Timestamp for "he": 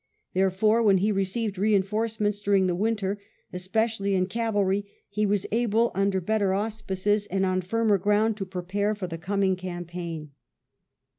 0.97-1.11, 5.09-5.27